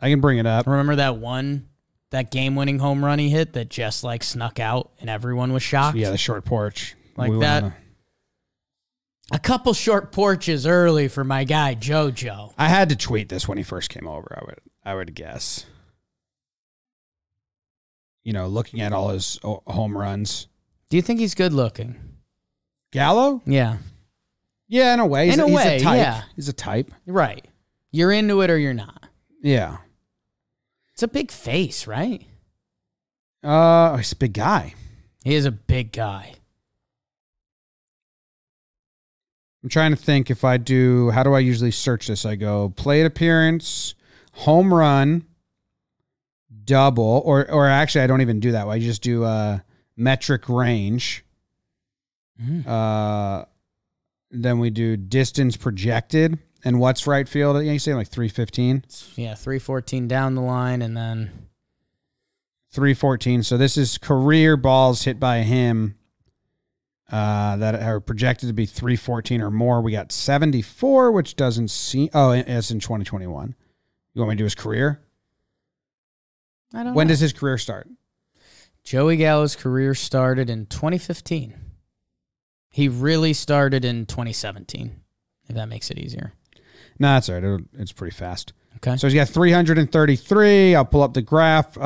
I 0.00 0.10
can 0.10 0.20
bring 0.20 0.38
it 0.38 0.46
up. 0.46 0.66
Remember 0.66 0.96
that 0.96 1.16
one, 1.16 1.68
that 2.10 2.30
game 2.30 2.54
winning 2.54 2.78
home 2.78 3.04
run 3.04 3.18
he 3.18 3.30
hit 3.30 3.54
that 3.54 3.68
just 3.70 4.04
like 4.04 4.22
snuck 4.22 4.60
out 4.60 4.90
and 5.00 5.08
everyone 5.10 5.52
was 5.52 5.62
shocked? 5.62 5.96
Yeah, 5.96 6.10
the 6.10 6.18
short 6.18 6.44
porch. 6.44 6.94
Like 7.16 7.30
We 7.30 7.38
that. 7.40 7.62
wanna- 7.62 7.76
A 9.32 9.38
couple 9.38 9.72
short 9.72 10.12
porches 10.12 10.66
early 10.66 11.08
for 11.08 11.24
my 11.24 11.44
guy 11.44 11.74
JoJo. 11.74 12.52
I 12.58 12.68
had 12.68 12.90
to 12.90 12.96
tweet 12.96 13.28
this 13.28 13.48
when 13.48 13.58
he 13.58 13.64
first 13.64 13.88
came 13.90 14.06
over. 14.06 14.38
I 14.40 14.44
would 14.44 14.58
I 14.84 14.94
would 14.94 15.14
guess. 15.14 15.64
You 18.22 18.32
know, 18.32 18.46
looking 18.48 18.80
at 18.80 18.92
all 18.92 19.10
his 19.10 19.38
uh, 19.44 19.56
home 19.66 19.96
runs. 19.96 20.48
Do 20.90 20.96
you 20.96 21.02
think 21.02 21.20
he's 21.20 21.34
good 21.34 21.52
looking? 21.52 21.96
Gallo? 22.92 23.40
Yeah. 23.46 23.78
Yeah, 24.68 24.94
in 24.94 25.00
a 25.00 25.06
way. 25.06 25.26
He's 25.26 25.34
In 25.34 25.40
a 25.40 25.46
he's 25.46 25.54
way, 25.56 25.78
type. 25.80 25.96
yeah. 25.98 26.22
He's 26.34 26.48
a 26.48 26.52
type. 26.52 26.90
Right. 27.06 27.44
You're 27.92 28.10
into 28.12 28.40
it 28.42 28.50
or 28.50 28.58
you're 28.58 28.74
not. 28.74 29.06
Yeah. 29.42 29.76
It's 30.96 31.02
a 31.02 31.08
big 31.08 31.30
face, 31.30 31.86
right? 31.86 32.26
Uh, 33.44 33.98
he's 33.98 34.12
a 34.12 34.16
big 34.16 34.32
guy. 34.32 34.72
He 35.24 35.34
is 35.34 35.44
a 35.44 35.50
big 35.50 35.92
guy. 35.92 36.32
I'm 39.62 39.68
trying 39.68 39.90
to 39.90 39.96
think 39.98 40.30
if 40.30 40.42
I 40.42 40.56
do. 40.56 41.10
How 41.10 41.22
do 41.22 41.34
I 41.34 41.40
usually 41.40 41.70
search 41.70 42.06
this? 42.06 42.24
I 42.24 42.34
go 42.34 42.70
plate 42.76 43.04
appearance, 43.04 43.94
home 44.32 44.72
run, 44.72 45.26
double, 46.64 47.20
or 47.26 47.50
or 47.50 47.68
actually 47.68 48.00
I 48.00 48.06
don't 48.06 48.22
even 48.22 48.40
do 48.40 48.52
that. 48.52 48.66
I 48.66 48.78
just 48.78 49.02
do 49.02 49.22
uh, 49.22 49.58
metric 49.98 50.48
range. 50.48 51.26
Mm. 52.42 52.66
Uh, 52.66 53.44
then 54.30 54.60
we 54.60 54.70
do 54.70 54.96
distance 54.96 55.58
projected 55.58 56.38
and 56.66 56.80
what's 56.80 57.06
right 57.06 57.28
field. 57.28 57.64
You 57.64 57.78
say 57.78 57.94
like 57.94 58.08
315, 58.08 58.84
Yeah, 59.14 59.34
314 59.36 60.08
down 60.08 60.34
the 60.34 60.40
line 60.42 60.82
and 60.82 60.96
then 60.96 61.30
314. 62.72 63.44
So 63.44 63.56
this 63.56 63.76
is 63.76 63.98
career 63.98 64.56
balls 64.56 65.04
hit 65.04 65.20
by 65.20 65.38
him 65.42 65.94
uh, 67.10 67.56
that 67.58 67.80
are 67.80 68.00
projected 68.00 68.48
to 68.48 68.52
be 68.52 68.66
314 68.66 69.40
or 69.40 69.50
more. 69.52 69.80
We 69.80 69.92
got 69.92 70.10
74, 70.10 71.12
which 71.12 71.36
doesn't 71.36 71.68
seem. 71.70 72.10
Oh, 72.12 72.32
it's 72.32 72.72
in 72.72 72.80
2021. 72.80 73.54
You 74.14 74.20
want 74.20 74.30
me 74.30 74.34
to 74.34 74.38
do 74.38 74.44
his 74.44 74.56
career? 74.56 75.00
I 76.74 76.82
don't 76.82 76.94
When 76.94 77.06
know. 77.06 77.12
does 77.12 77.20
his 77.20 77.32
career 77.32 77.58
start? 77.58 77.88
Joey 78.82 79.16
Gallo's 79.16 79.54
career 79.54 79.94
started 79.94 80.50
in 80.50 80.66
2015. 80.66 81.54
He 82.70 82.88
really 82.88 83.32
started 83.34 83.84
in 83.84 84.04
2017, 84.06 85.00
if 85.48 85.54
that 85.54 85.68
makes 85.68 85.90
it 85.92 85.98
easier. 85.98 86.32
No, 86.98 87.08
that's 87.14 87.28
all 87.28 87.34
right. 87.36 87.44
It'll, 87.44 87.60
it's 87.78 87.92
pretty 87.92 88.14
fast. 88.14 88.52
Okay. 88.76 88.96
So 88.96 89.06
he's 89.06 89.14
got 89.14 89.28
333. 89.28 90.74
I'll 90.74 90.84
pull 90.84 91.02
up 91.02 91.14
the 91.14 91.22
graph. 91.22 91.76
Uh, 91.78 91.80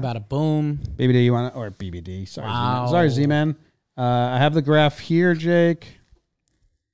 bada 0.00 0.26
boom. 0.28 0.78
BBD, 0.96 1.24
you 1.24 1.32
want 1.32 1.54
or 1.56 1.70
BBD? 1.70 2.28
Sorry, 2.28 2.46
Wow. 2.46 2.86
Z-Man. 2.86 2.90
sorry, 2.90 3.10
Z-Man. 3.10 3.56
Uh, 3.96 4.02
I 4.02 4.38
have 4.38 4.54
the 4.54 4.62
graph 4.62 4.98
here, 5.00 5.34
Jake. 5.34 5.98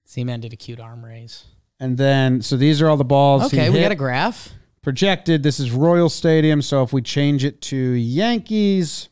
C-Man 0.07 0.40
did 0.40 0.52
a 0.52 0.57
cute 0.57 0.80
arm 0.80 1.04
raise. 1.04 1.45
And 1.78 1.97
then, 1.97 2.42
so 2.42 2.57
these 2.57 2.83
are 2.83 2.88
all 2.88 2.97
the 2.97 3.04
balls. 3.04 3.45
Okay, 3.45 3.71
we 3.71 3.80
got 3.80 3.92
a 3.92 3.95
graph. 3.95 4.50
projected. 4.83 5.42
This 5.42 5.61
is 5.61 5.71
Royal 5.71 6.09
Stadium. 6.09 6.61
So 6.62 6.83
if 6.83 6.92
we 6.92 7.00
change 7.02 7.45
it 7.45 7.61
to 7.62 7.76
Yankees, 7.76 9.09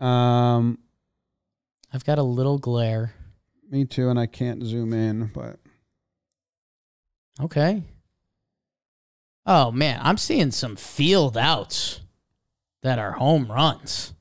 um, 0.00 0.78
I've 1.92 2.04
got 2.04 2.18
a 2.18 2.22
little 2.22 2.58
glare. 2.58 3.12
Me 3.70 3.84
too, 3.84 4.08
and 4.08 4.18
I 4.18 4.26
can't 4.26 4.62
zoom 4.64 4.92
in, 4.92 5.26
but 5.34 5.58
Okay. 7.40 7.82
Oh 9.46 9.70
man, 9.72 9.98
I'm 10.02 10.18
seeing 10.18 10.50
some 10.50 10.76
field 10.76 11.36
outs 11.36 12.00
that 12.82 12.98
are 12.98 13.12
home 13.12 13.50
runs. 13.50 14.12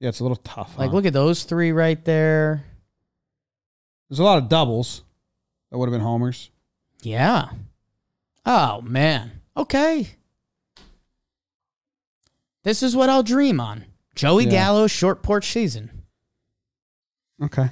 yeah, 0.00 0.08
it's 0.08 0.20
a 0.20 0.24
little 0.24 0.36
tough. 0.36 0.76
Like 0.78 0.90
huh? 0.90 0.96
look 0.96 1.06
at 1.06 1.12
those 1.12 1.44
three 1.44 1.72
right 1.72 2.02
there. 2.04 2.64
there's 4.08 4.18
a 4.18 4.24
lot 4.24 4.38
of 4.38 4.48
doubles 4.48 5.02
that 5.70 5.78
would 5.78 5.86
have 5.88 5.92
been 5.92 6.00
homers. 6.06 6.50
Yeah. 7.02 7.50
Oh 8.44 8.80
man. 8.82 9.40
Okay. 9.56 10.08
This 12.64 12.82
is 12.82 12.96
what 12.96 13.08
I'll 13.10 13.22
dream 13.22 13.60
on. 13.60 13.84
Joey 14.14 14.44
Yeah. 14.44 14.50
Gallo 14.50 14.86
short 14.86 15.22
porch 15.22 15.52
season. 15.52 15.93
Okay. 17.44 17.68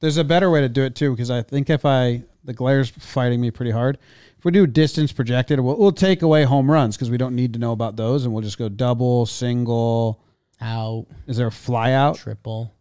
There's 0.00 0.16
a 0.16 0.24
better 0.24 0.50
way 0.50 0.60
to 0.60 0.68
do 0.68 0.82
it 0.82 0.94
too, 0.94 1.10
because 1.12 1.30
I 1.30 1.42
think 1.42 1.70
if 1.70 1.84
I 1.84 2.22
the 2.44 2.52
glare's 2.52 2.90
fighting 2.90 3.40
me 3.40 3.50
pretty 3.52 3.70
hard. 3.70 3.98
If 4.36 4.44
we 4.44 4.50
do 4.50 4.66
distance 4.66 5.12
projected, 5.12 5.60
we'll, 5.60 5.76
we'll 5.78 5.92
take 5.92 6.22
away 6.22 6.42
home 6.42 6.68
runs 6.68 6.96
because 6.96 7.08
we 7.08 7.16
don't 7.16 7.36
need 7.36 7.52
to 7.52 7.60
know 7.60 7.70
about 7.70 7.94
those, 7.96 8.24
and 8.24 8.34
we'll 8.34 8.42
just 8.42 8.58
go 8.58 8.68
double, 8.68 9.26
single. 9.26 10.20
Out, 10.60 11.06
Is 11.28 11.36
there 11.36 11.46
a 11.46 11.52
fly 11.52 11.92
out, 11.92 12.16
triple. 12.16 12.72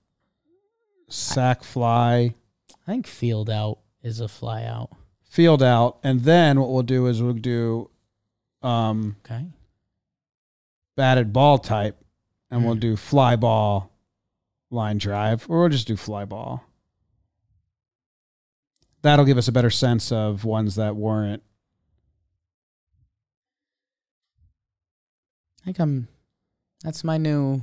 sack 1.09 1.63
fly, 1.63 2.33
I 2.69 2.85
think 2.91 3.05
field 3.07 3.49
out 3.49 3.79
is 4.03 4.19
a 4.19 4.27
fly 4.27 4.63
out. 4.63 4.89
field 5.23 5.61
out, 5.63 5.99
and 6.03 6.21
then 6.21 6.59
what 6.59 6.69
we'll 6.71 6.81
do 6.83 7.05
is 7.07 7.21
we'll 7.21 7.33
do 7.33 7.89
um, 8.63 9.15
Okay. 9.25 9.45
batted 10.95 11.31
ball 11.33 11.57
type, 11.59 12.03
and 12.49 12.65
we'll 12.65 12.73
Hmm. 12.75 12.79
do 12.79 12.95
fly 12.95 13.35
ball, 13.35 13.90
line 14.71 14.97
drive, 14.97 15.45
or 15.49 15.59
we'll 15.59 15.69
just 15.69 15.87
do 15.87 15.95
fly 15.95 16.25
ball. 16.25 16.63
That'll 19.03 19.25
give 19.25 19.37
us 19.37 19.47
a 19.47 19.51
better 19.51 19.69
sense 19.69 20.11
of 20.11 20.45
ones 20.45 20.75
that 20.75 20.95
weren't. 20.95 21.43
I 25.61 25.65
think 25.65 25.79
I'm 25.79 26.07
that's 26.83 27.03
my 27.03 27.17
new 27.17 27.61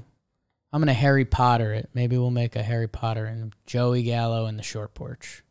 I'm 0.72 0.80
gonna 0.80 0.92
Harry 0.92 1.24
Potter 1.24 1.72
it. 1.72 1.90
Maybe 1.94 2.16
we'll 2.18 2.30
make 2.30 2.54
a 2.54 2.62
Harry 2.62 2.88
Potter 2.88 3.24
and 3.24 3.54
Joey 3.66 4.02
Gallo 4.02 4.46
in 4.46 4.56
the 4.56 4.62
short 4.62 4.94
porch. 4.94 5.42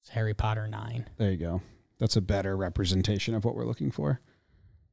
It's 0.00 0.10
Harry 0.10 0.34
Potter 0.34 0.66
nine. 0.66 1.08
There 1.18 1.30
you 1.30 1.36
go. 1.36 1.62
That's 1.98 2.16
a 2.16 2.20
better 2.20 2.56
representation 2.56 3.34
of 3.34 3.44
what 3.44 3.54
we're 3.54 3.66
looking 3.66 3.92
for. 3.92 4.20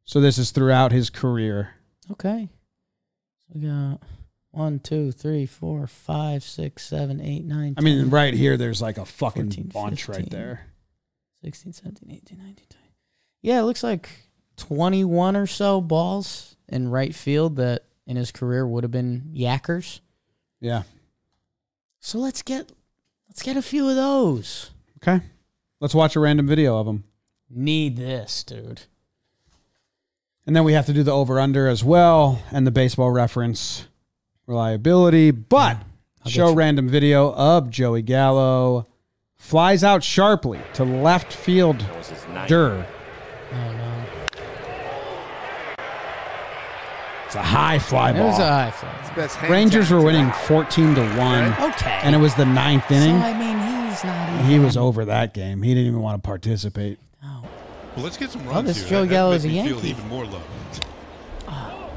So 0.05 0.19
this 0.19 0.38
is 0.38 0.51
throughout 0.51 0.91
his 0.91 1.09
career. 1.09 1.75
Okay. 2.12 2.50
So 3.39 3.45
we 3.55 3.62
got 3.62 4.00
one, 4.51 4.79
two, 4.79 5.12
three, 5.12 5.46
four, 5.46 5.88
five, 5.88 6.44
six, 6.44 6.86
seven, 6.86 7.22
eight, 7.22 7.46
nine, 7.46 7.75
I 7.77 7.82
mean, 7.82 8.10
right 8.10 8.34
here, 8.34 8.58
there's 8.58 8.82
like 8.82 8.98
a 8.98 9.06
fucking 9.06 9.51
14, 9.51 9.72
bunch 9.74 10.08
right 10.08 10.29
there. 10.29 10.65
16, 11.44 11.74
17, 11.74 12.10
18, 12.12 12.38
19, 12.38 12.56
20. 12.56 12.89
Yeah, 13.41 13.60
it 13.60 13.63
looks 13.63 13.84
like 13.84 14.10
21 14.58 15.36
or 15.36 15.48
so 15.48 15.79
balls 15.82 16.56
in 16.68 16.89
right 16.89 17.15
field 17.15 17.56
that 17.58 17.86
in 18.06 18.18
his 18.18 18.32
career 18.32 18.68
would 18.68 18.84
have 18.84 18.91
been 18.91 19.32
yackers. 19.34 20.01
Yeah. 20.60 20.84
So 22.00 22.18
let's 22.18 22.41
get 22.41 22.72
let's 23.29 23.41
get 23.41 23.56
a 23.56 23.62
few 23.62 23.88
of 23.88 23.96
those. 23.96 24.72
Okay. 25.01 25.24
Let's 25.79 25.96
watch 25.96 26.15
a 26.15 26.20
random 26.20 26.48
video 26.48 26.77
of 26.77 26.86
them. 26.86 27.06
Need 27.50 27.96
this, 27.98 28.44
dude. 28.44 28.82
And 30.46 30.56
then 30.56 30.63
we 30.63 30.74
have 30.74 30.88
to 30.88 30.94
do 30.94 31.03
the 31.03 31.12
over 31.12 31.39
under 31.39 31.68
as 31.68 31.84
well 31.84 32.41
and 32.51 32.65
the 32.65 32.72
baseball 32.72 33.12
reference 33.12 33.86
reliability. 34.50 35.32
But 35.32 35.77
I'll 36.25 36.32
show 36.32 36.53
random 36.53 36.89
video 36.89 37.34
of 37.34 37.70
Joey 37.70 38.01
Gallo 38.01 38.88
flies 39.38 39.84
out 39.84 40.03
sharply 40.03 40.60
to 40.74 40.84
left 40.84 41.32
field. 41.32 41.86
Dur. 42.48 42.86
Oh 43.53 43.56
no. 43.56 44.06
It's 47.25 47.36
a 47.36 47.44
high 47.44 47.77
fly 47.79 48.12
ball. 48.12 48.22
It 48.22 48.25
was 48.25 48.39
a 48.39 48.48
high 48.48 48.72
fly. 48.72 48.96
Best 49.15 49.36
hand 49.38 49.51
Rangers 49.51 49.91
were 49.91 50.01
winning 50.01 50.32
14 50.32 50.96
to 50.96 51.01
1 51.15 51.53
Okay. 51.72 52.00
and 52.03 52.15
it 52.15 52.20
was 52.20 52.34
the 52.36 52.46
ninth 52.46 52.86
so, 52.89 52.96
inning. 52.96 53.15
I 53.18 53.34
mean, 53.38 53.89
he's 53.89 54.03
not 54.03 54.29
even. 54.34 54.46
He 54.46 54.60
was 54.60 54.75
over 54.77 55.06
that 55.06 55.34
game. 55.34 55.62
He 55.62 55.74
didn't 55.74 55.88
even 55.88 56.01
want 56.01 56.22
to 56.22 56.25
participate. 56.27 56.98
Oh. 57.24 57.44
Well, 57.96 58.03
let's 58.06 58.18
get 58.18 58.32
some 58.32 58.48
Oh, 58.48 58.51
runs 58.51 58.68
this 58.68 58.79
here. 58.79 58.89
Joey 58.89 59.01
That- 59.01 59.10
that 59.10 59.13
Gallo 59.15 59.32
makes 59.32 59.44
is 59.44 59.46
a 59.46 59.48
me 59.53 59.63
feel 59.63 59.72
Yankee. 59.74 59.89
even 59.89 60.08
more 60.08 60.25
love. 60.25 60.44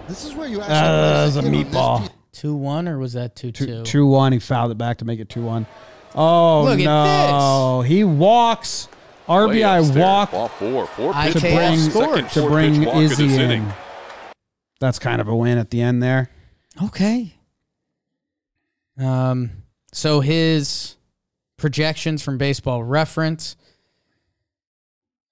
This 0.08 0.24
is 0.26 0.34
where 0.34 0.48
you 0.48 0.60
actually. 0.60 0.76
Uh, 0.76 0.80
that 0.82 1.24
was 1.24 1.36
a 1.36 1.38
in 1.46 1.52
this 1.52 1.64
meatball. 1.64 2.10
Piece. 2.32 2.40
Two 2.40 2.54
one 2.54 2.88
or 2.88 2.98
was 2.98 3.12
that 3.12 3.36
two 3.36 3.52
two? 3.52 3.66
2 3.66 3.82
2 3.84 4.06
1. 4.06 4.32
He 4.32 4.38
fouled 4.38 4.70
it 4.70 4.78
back 4.78 4.98
to 4.98 5.04
make 5.04 5.20
it 5.20 5.28
2 5.28 5.42
1. 5.42 5.66
Oh, 6.14 6.64
Look 6.64 6.80
at 6.80 6.84
no. 6.84 7.82
He 7.82 8.04
walks. 8.04 8.88
RBI 9.28 9.78
upstairs. 9.78 9.96
walk 9.96 10.30
Ball 10.32 10.48
four. 10.48 10.86
Four 10.88 11.14
pitch 11.14 11.34
to 11.34 11.40
bring, 11.40 11.78
scored. 11.78 12.30
Second 12.30 12.42
to 12.42 12.48
bring 12.48 12.74
pitch 12.80 12.86
walk 12.86 12.96
of 12.96 13.00
this 13.02 13.20
Izzy 13.20 13.42
in. 13.42 13.72
That's 14.80 14.98
kind 14.98 15.20
of 15.20 15.28
a 15.28 15.36
win 15.36 15.58
at 15.58 15.70
the 15.70 15.80
end 15.80 16.02
there. 16.02 16.28
Okay. 16.82 17.34
Um, 18.98 19.50
so 19.92 20.20
his 20.20 20.96
projections 21.56 22.22
from 22.22 22.36
Baseball 22.36 22.82
Reference: 22.82 23.56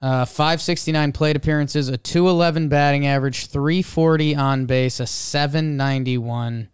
uh, 0.00 0.24
five 0.24 0.62
sixty 0.62 0.92
nine 0.92 1.10
plate 1.12 1.36
appearances, 1.36 1.88
a 1.88 1.98
two 1.98 2.28
eleven 2.28 2.68
batting 2.68 3.06
average, 3.06 3.46
three 3.48 3.82
forty 3.82 4.36
on 4.36 4.66
base, 4.66 5.00
a 5.00 5.06
seven 5.06 5.76
ninety 5.76 6.16
one 6.16 6.68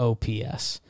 OPS. 0.00 0.80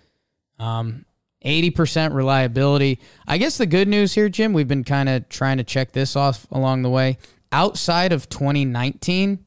Um, 0.58 1.04
80% 1.44 2.14
reliability. 2.14 3.00
I 3.26 3.38
guess 3.38 3.58
the 3.58 3.66
good 3.66 3.88
news 3.88 4.14
here, 4.14 4.28
Jim, 4.28 4.52
we've 4.52 4.68
been 4.68 4.84
kind 4.84 5.08
of 5.08 5.28
trying 5.28 5.56
to 5.56 5.64
check 5.64 5.92
this 5.92 6.16
off 6.16 6.46
along 6.50 6.82
the 6.82 6.90
way. 6.90 7.18
Outside 7.50 8.12
of 8.12 8.28
2019, 8.28 9.44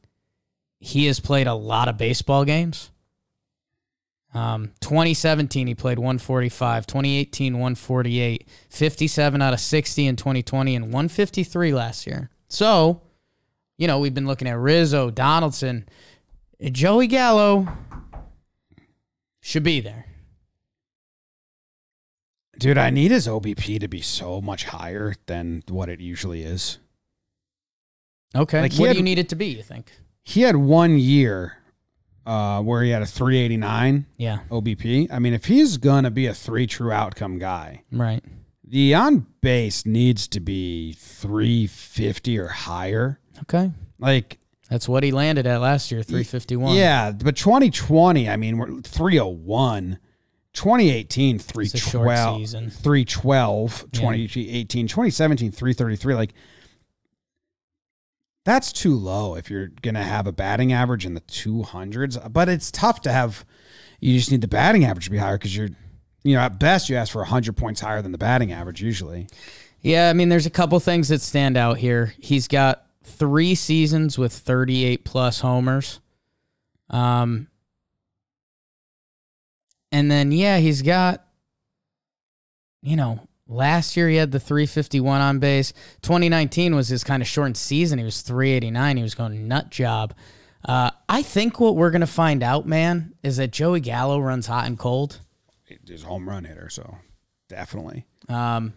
he 0.79 1.05
has 1.05 1.20
played 1.20 1.48
a 1.48 1.53
lot 1.53 1.88
of 1.88 1.98
baseball 1.98 2.46
games. 2.46 2.89
Um, 4.34 4.72
2017, 4.82 5.67
he 5.67 5.75
played 5.75 6.00
145. 6.00 6.88
2018, 6.88 7.53
148. 7.53 8.48
57 8.70 9.41
out 9.41 9.53
of 9.53 9.60
60 9.60 10.08
in 10.08 10.15
2020, 10.15 10.75
and 10.75 10.86
153 10.86 11.74
last 11.74 12.08
year. 12.08 12.29
So, 12.48 13.01
you 13.77 13.88
know, 13.88 14.00
we've 14.00 14.13
been 14.13 14.27
looking 14.27 14.48
at 14.48 14.58
Rizzo, 14.58 15.12
Donaldson. 15.12 15.88
Joey 16.72 17.08
Gallo 17.08 17.67
should 19.43 19.62
be 19.62 19.81
there. 19.81 20.05
Dude, 22.57 22.77
I 22.77 22.89
need 22.91 23.12
his 23.12 23.27
OBP 23.27 23.79
to 23.81 23.88
be 23.88 24.01
so 24.01 24.39
much 24.39 24.63
higher 24.65 25.15
than 25.25 25.63
what 25.67 25.89
it 25.89 26.00
usually 26.00 26.43
is. 26.43 26.79
Okay. 28.35 28.62
Like, 28.62 28.73
what 28.75 28.88
had- 28.88 28.93
do 28.93 28.97
you 29.00 29.03
need 29.03 29.19
it 29.19 29.29
to 29.29 29.35
be, 29.35 29.47
you 29.47 29.62
think? 29.63 29.91
He 30.23 30.41
had 30.41 30.55
one 30.55 30.97
year 30.97 31.57
uh, 32.25 32.62
where 32.62 32.81
he 32.83 32.91
had 32.91 33.01
a 33.01 33.05
389 33.05 34.05
Yeah, 34.15 34.39
OBP. 34.50 35.12
I 35.12 35.19
mean, 35.19 35.33
if 35.33 35.45
he's 35.45 35.77
going 35.77 36.05
to 36.05 36.12
be 36.12 36.27
a 36.27 36.33
three 36.33 36.65
true 36.65 36.91
outcome 36.93 37.38
guy, 37.38 37.83
right. 37.91 38.23
the 38.63 38.93
on 38.93 39.27
base 39.41 39.85
needs 39.85 40.29
to 40.29 40.39
be 40.39 40.93
350 40.93 42.39
or 42.39 42.47
higher. 42.47 43.19
Okay. 43.41 43.71
Like, 44.00 44.38
That's 44.70 44.88
what 44.88 45.03
he 45.03 45.12
landed 45.12 45.46
at 45.46 45.60
last 45.62 45.91
year, 45.91 46.01
351. 46.03 46.75
yeah, 46.75 47.12
but 47.12 47.36
2020, 47.36 48.29
I 48.29 48.38
mean, 48.38 48.58
we're 48.58 48.82
301. 48.82 50.00
2018, 50.53 51.36
It's 51.38 51.46
a 51.74 51.77
short 51.77 52.05
312. 52.05 52.38
season. 52.39 52.70
312. 52.70 53.86
Yeah. 53.93 54.00
2018, 54.00 54.88
2017, 54.88 55.51
333. 55.51 56.13
Like, 56.15 56.34
that's 58.46 58.72
too 58.72 58.96
low 58.96 59.36
if 59.36 59.50
you're 59.50 59.70
going 59.82 59.96
to 59.96 60.03
have 60.03 60.27
a 60.27 60.32
batting 60.32 60.74
average 60.74 61.05
in 61.05 61.13
the 61.13 61.22
200s. 61.22 62.32
But 62.32 62.50
it's 62.50 62.72
tough 62.72 63.01
to 63.01 63.12
have, 63.12 63.46
you 64.00 64.17
just 64.17 64.32
need 64.32 64.41
the 64.41 64.48
batting 64.48 64.86
average 64.86 65.05
to 65.05 65.12
be 65.12 65.17
higher 65.17 65.38
because 65.38 65.55
you're, 65.55 65.70
you 66.24 66.36
know, 66.36 66.41
at 66.41 66.60
best 66.60 66.89
you 66.89 66.96
ask 66.96 67.12
for 67.12 67.20
100 67.20 67.55
points 67.58 67.82
higher 67.82 68.01
than 68.01 68.12
the 68.12 68.17
batting 68.17 68.51
average 68.51 68.82
usually. 68.82 69.27
Yeah, 69.82 70.10
I 70.10 70.13
mean, 70.13 70.29
there's 70.29 70.46
a 70.46 70.50
couple 70.51 70.79
things 70.79 71.10
that 71.10 71.22
stand 71.22 71.58
out 71.58 71.77
here. 71.77 72.13
He's 72.20 72.48
got 72.48 72.86
three 73.03 73.55
seasons 73.55 74.17
with 74.17 74.33
38 74.33 75.03
plus 75.05 75.39
homers. 75.41 76.00
Um, 76.89 77.48
and 79.91 80.10
then, 80.10 80.31
yeah, 80.31 80.57
he's 80.57 80.81
got, 80.81 81.24
you 82.81 82.95
know, 82.95 83.27
last 83.48 83.95
year 83.95 84.10
he 84.10 84.15
had 84.15 84.31
the 84.31 84.39
351 84.39 85.22
on 85.22 85.39
base. 85.39 85.74
2019 86.01 86.75
was 86.75 86.88
his 86.88 87.03
kind 87.03 87.22
of 87.22 87.27
shortened 87.27 87.57
season. 87.57 88.00
He 88.00 88.05
was 88.05 88.22
389. 88.22 88.98
He 88.98 89.03
was 89.03 89.15
going 89.15 89.48
nut 89.48 89.69
job. 89.69 90.13
Uh, 90.65 90.91
I 91.10 91.22
think 91.24 91.60
what 91.60 91.75
we're 91.75 91.91
going 91.91 92.01
to 92.01 92.07
find 92.07 92.41
out, 92.41 92.65
man, 92.65 93.13
is 93.22 93.38
that 93.38 93.51
Joey 93.51 93.81
Gallo 93.81 94.19
runs 94.19 94.48
hot 94.48 94.65
and 94.65 94.79
cold. 94.79 95.19
He's 95.86 96.03
a 96.03 96.07
home 96.07 96.27
run 96.27 96.45
hitter, 96.45 96.69
so 96.69 96.98
definitely. 97.50 98.05
Um, 98.29 98.74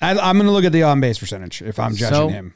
I, 0.00 0.10
I'm 0.18 0.36
going 0.36 0.46
to 0.46 0.52
look 0.52 0.64
at 0.64 0.72
the 0.72 0.82
on 0.82 1.00
base 1.00 1.18
percentage 1.18 1.62
if 1.62 1.78
I'm 1.78 1.94
judging 1.94 2.14
So- 2.14 2.28
him. 2.28 2.54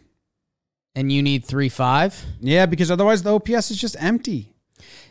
And 0.94 1.10
you 1.12 1.22
need 1.22 1.44
3 1.44 1.68
5. 1.68 2.24
Yeah, 2.40 2.66
because 2.66 2.90
otherwise 2.90 3.22
the 3.22 3.34
OPS 3.34 3.70
is 3.70 3.76
just 3.80 3.96
empty. 4.00 4.52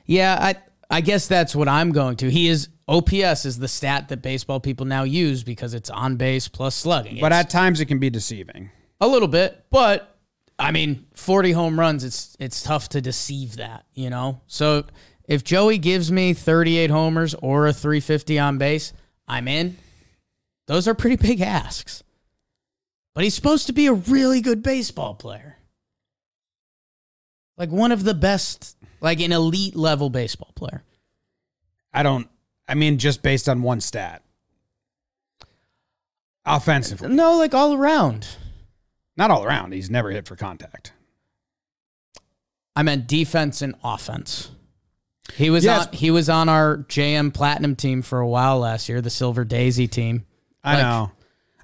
Yeah, 0.06 0.38
I 0.40 0.56
I 0.90 1.02
guess 1.02 1.28
that's 1.28 1.56
what 1.56 1.68
I'm 1.68 1.92
going 1.92 2.16
to. 2.18 2.30
He 2.32 2.48
is 2.48 2.70
OPS 2.88 3.46
is 3.46 3.60
the 3.60 3.68
stat 3.68 4.10
that 4.10 4.22
baseball 4.24 4.60
people 4.60 4.86
now 4.86 5.04
use 5.04 5.44
because 5.44 5.74
it's 5.76 5.90
on 5.92 6.16
base 6.16 6.48
plus 6.48 6.74
slugging. 6.76 7.20
But 7.22 7.32
It's 7.32 7.40
at 7.42 7.50
times 7.52 7.80
it 7.80 7.86
can 7.86 8.00
be 8.00 8.10
deceiving. 8.10 8.72
a 9.00 9.08
little 9.08 9.28
bit, 9.28 9.66
but 9.70 10.18
I 10.58 10.72
mean, 10.72 11.06
40 11.16 11.52
home 11.54 11.80
runs, 11.80 12.04
it's 12.04 12.36
it's 12.40 12.64
tough 12.64 12.90
to 12.90 13.02
deceive 13.02 13.58
that, 13.58 13.86
you 13.94 14.10
know. 14.10 14.42
So 14.48 14.86
if 15.26 15.44
Joey 15.44 15.78
gives 15.78 16.12
me 16.12 16.34
38 16.34 16.90
homers 16.90 17.36
or 17.36 17.68
a 17.68 17.74
350 17.74 18.40
on 18.40 18.58
base, 18.58 18.92
I'm 19.28 19.48
in. 19.48 19.78
Those 20.68 20.88
are 20.88 20.96
pretty 20.96 21.16
big 21.16 21.40
asks. 21.42 22.04
But 23.14 23.24
he's 23.24 23.36
supposed 23.36 23.68
to 23.68 23.74
be 23.74 23.86
a 23.88 23.94
really 23.94 24.42
good 24.42 24.64
baseball 24.64 25.14
player. 25.14 25.58
Like 27.60 27.70
one 27.70 27.92
of 27.92 28.04
the 28.06 28.14
best, 28.16 28.76
like 29.02 29.20
an 29.20 29.32
elite 29.32 29.76
level 29.76 30.10
baseball 30.10 30.52
player. 30.56 30.84
I 31.94 32.02
don't. 32.02 32.28
I 32.68 32.74
mean, 32.74 32.98
just 32.98 33.22
based 33.22 33.48
on 33.50 33.62
one 33.62 33.82
stat. 33.82 34.24
Offensively, 36.46 37.10
No, 37.10 37.38
like 37.38 37.54
all 37.54 37.74
around. 37.76 38.28
not 39.18 39.30
all 39.30 39.44
around. 39.44 39.74
He's 39.74 39.90
never 39.90 40.10
hit 40.10 40.26
for 40.28 40.36
contact. 40.36 40.94
I 42.76 42.82
meant 42.84 43.08
defense 43.08 43.62
and 43.62 43.76
offense. 43.84 44.50
He 45.36 45.50
was 45.50 45.66
Yes. 45.66 45.88
on 45.88 45.94
he 45.94 46.10
was 46.12 46.30
on 46.30 46.48
our 46.50 46.78
JM 46.78 47.32
Platinum 47.34 47.76
team 47.76 48.02
for 48.02 48.20
a 48.20 48.28
while 48.28 48.60
last 48.60 48.88
year, 48.90 49.02
the 49.02 49.10
Silver 49.10 49.44
Daisy 49.44 49.88
team. 49.88 50.26
I 50.64 50.76
Like- 50.76 50.84
know. 50.84 51.12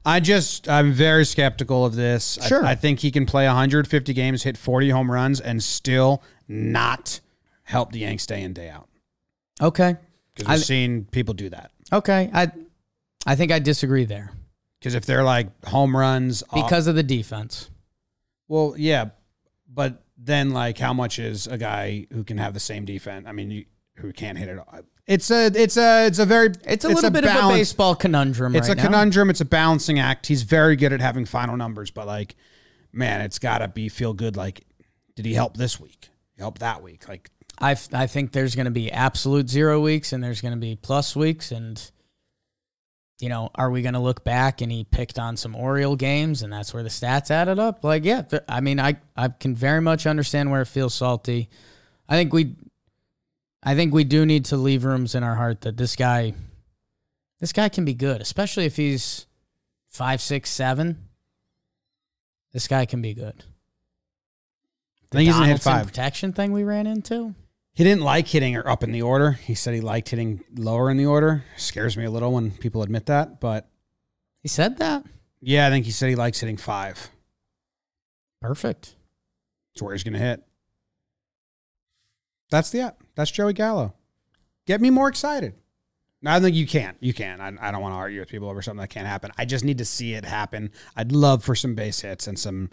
I 0.05 0.19
just 0.19 0.69
I'm 0.69 0.93
very 0.93 1.25
skeptical 1.25 1.85
of 1.85 1.95
this. 1.95 2.37
I- 2.39 2.47
Sure. 2.47 2.63
I, 2.65 2.75
think 2.75 2.99
he 2.99 3.09
can 3.11 3.25
play 3.25 3.45
150 3.47 4.13
games, 4.13 4.43
hit 4.43 4.57
40 4.57 4.89
home 4.89 5.11
runs, 5.11 5.41
and 5.41 5.61
still 5.63 6.21
not 6.47 7.19
help 7.63 7.91
the 7.91 7.99
Yanks 7.99 8.25
day 8.25 8.41
in 8.43 8.53
day 8.53 8.69
out. 8.69 8.87
Okay. 9.61 9.95
Because 10.35 10.49
I- 10.49 10.55
we've 10.55 10.63
seen 10.65 11.05
people 11.05 11.33
do 11.33 11.49
that. 11.49 11.71
Okay. 11.91 12.29
I 12.33 12.51
I 13.25 13.35
think 13.35 13.51
I 13.51 13.59
disagree 13.59 14.05
there. 14.05 14.31
Because 14.79 14.93
if 14.93 15.05
they're 15.05 15.23
like 15.23 15.47
home 15.65 15.95
runs, 15.97 16.43
off- 16.51 16.67
Because 16.67 16.85
of 16.87 16.95
the 16.95 17.03
defense. 17.03 17.69
well, 18.47 18.75
yeah, 18.77 19.09
but 19.67 20.03
then 20.17 20.51
like 20.51 20.77
how 20.77 20.93
much 20.93 21.17
is 21.17 21.47
a 21.47 21.57
guy 21.57 22.05
who 22.11 22.23
can 22.23 22.37
have 22.37 22.53
the 22.53 22.59
same 22.59 22.85
defense? 22.85 23.25
I 23.27 23.31
mean, 23.31 23.49
you, 23.49 23.65
who 23.95 24.13
can't 24.13 24.37
hit 24.37 24.49
it? 24.49 24.59
Uh, 24.59 24.81
It's 25.07 25.29
a 25.29 25.45
it's 25.47 25.77
a 25.77 26.07
it's 26.07 26.17
a 26.19 26.25
very 26.25 26.49
It's 26.65 26.83
a 26.83 26.89
little 26.89 27.11
bit 27.11 27.23
of 27.25 27.29
a 27.29 27.33
balance- 27.33 27.59
baseball 27.59 27.95
conundrum 27.95 28.55
It's 28.55 28.67
right 28.69 28.73
a 28.77 28.81
now. 28.81 28.85
conundrum. 28.85 29.29
It's 29.29 29.41
a 29.41 29.45
balancing 29.45 29.99
act. 29.99 30.25
He's 30.27 30.41
very 30.43 30.75
good 30.75 30.93
at 30.93 30.99
having 31.01 31.25
final 31.25 31.55
numbers, 31.57 31.91
but 31.91 32.07
like, 32.07 32.35
man, 32.91 33.21
it's 33.21 33.37
got 33.37 33.59
to 33.59 33.67
be 33.67 33.87
feel 33.89 34.13
good. 34.13 34.35
Like, 34.35 34.61
did 35.15 35.25
he 35.25 35.33
help 35.33 35.57
this 35.57 35.79
week? 35.79 36.09
Help 36.39 36.57
that 36.59 36.81
week? 36.81 37.07
Like, 37.07 37.29
I 37.61 37.75
I 37.93 38.07
think 38.07 38.31
there's 38.31 38.55
going 38.55 38.65
to 38.65 38.71
be 38.71 38.91
absolute 38.91 39.47
zero 39.47 39.79
weeks 39.79 40.11
and 40.11 40.23
there's 40.23 40.41
going 40.41 40.53
to 40.55 40.59
be 40.59 40.75
plus 40.75 41.15
weeks 41.15 41.51
and 41.51 41.79
you 43.21 43.29
know, 43.29 43.49
are 43.55 43.69
we 43.71 43.81
going 43.81 43.93
to 43.93 43.99
look 44.01 44.25
back 44.25 44.59
and 44.59 44.69
he 44.69 44.83
picked 44.83 45.17
on 45.17 45.37
some 45.37 45.55
Oriole 45.55 45.95
games 45.95 46.41
and 46.41 46.51
that's 46.51 46.73
where 46.73 46.83
the 46.83 46.89
stats 46.89 47.31
added 47.31 47.59
up? 47.59 47.81
Like, 47.81 48.03
yeah, 48.03 48.23
th- 48.23 48.43
I 48.49 48.59
mean, 48.59 48.77
I 48.79 48.97
I 49.15 49.29
can 49.29 49.55
very 49.55 49.79
much 49.81 50.05
understand 50.05 50.51
where 50.51 50.61
it 50.61 50.65
feels 50.67 50.93
salty. 50.95 51.49
I 52.09 52.15
think 52.17 52.33
we 52.33 52.55
I 53.65 53.73
think 53.75 53.93
we 53.93 54.03
do 54.03 54.25
need 54.25 54.45
to 54.45 54.57
leave 54.57 54.85
rooms 54.85 55.15
in 55.15 55.23
our 55.23 55.35
heart 55.35 55.61
that 55.61 55.75
this 55.77 55.95
guy 55.95 56.33
this 57.39 57.51
guy 57.51 57.67
can 57.69 57.83
be 57.83 57.93
good, 57.93 58.21
especially 58.21 58.65
if 58.65 58.75
he's 58.77 59.25
five, 59.89 60.21
six, 60.21 60.49
seven. 60.49 61.09
This 62.53 62.67
guy 62.67 62.85
can 62.85 63.01
be 63.01 63.13
good. 63.13 63.43
I 65.11 65.17
think 65.17 65.27
he's 65.27 65.45
hit 65.45 65.61
five. 65.61 65.87
protection 65.87 66.31
thing 66.33 66.51
we 66.51 66.63
ran 66.63 66.87
into. 66.87 67.33
He 67.73 67.83
didn't 67.83 68.03
like 68.03 68.27
hitting 68.27 68.53
her 68.53 68.67
up 68.69 68.83
in 68.83 68.91
the 68.93 69.01
order. 69.01 69.31
He 69.31 69.53
said 69.55 69.73
he 69.73 69.81
liked 69.81 70.09
hitting 70.09 70.43
lower 70.55 70.89
in 70.89 70.95
the 70.97 71.05
order. 71.07 71.43
Scares 71.57 71.97
me 71.97 72.05
a 72.05 72.11
little 72.11 72.31
when 72.31 72.51
people 72.51 72.83
admit 72.83 73.07
that, 73.07 73.41
but 73.41 73.67
He 74.41 74.47
said 74.47 74.77
that. 74.77 75.03
yeah, 75.41 75.67
I 75.67 75.69
think 75.69 75.85
he 75.85 75.91
said 75.91 76.07
he 76.09 76.15
likes 76.15 76.39
hitting 76.39 76.55
five. 76.57 77.09
Perfect. 78.41 78.95
That's 79.73 79.81
where 79.81 79.93
he's 79.93 80.03
going 80.03 80.13
to 80.13 80.19
hit. 80.19 80.41
That's 82.49 82.69
the 82.69 82.79
app. 82.81 83.03
That's 83.15 83.31
Joey 83.31 83.53
Gallo. 83.53 83.93
Get 84.67 84.81
me 84.81 84.89
more 84.89 85.07
excited. 85.07 85.53
No, 86.21 86.31
I 86.31 86.39
think 86.39 86.55
you 86.55 86.65
can't. 86.65 86.97
You 86.99 87.13
can. 87.13 87.39
I, 87.39 87.53
I 87.67 87.71
don't 87.71 87.81
want 87.81 87.93
to 87.93 87.97
argue 87.97 88.19
with 88.19 88.29
people 88.29 88.49
over 88.49 88.61
something 88.61 88.81
that 88.81 88.89
can't 88.89 89.07
happen. 89.07 89.31
I 89.37 89.45
just 89.45 89.63
need 89.63 89.77
to 89.77 89.85
see 89.85 90.13
it 90.13 90.25
happen. 90.25 90.71
I'd 90.95 91.11
love 91.11 91.43
for 91.43 91.55
some 91.55 91.75
base 91.75 92.01
hits 92.01 92.27
and 92.27 92.37
some 92.39 92.69